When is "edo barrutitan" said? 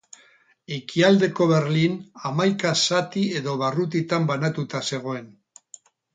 3.41-4.27